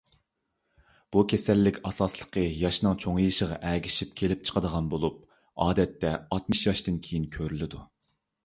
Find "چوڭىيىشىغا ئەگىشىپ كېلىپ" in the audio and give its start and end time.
3.03-4.49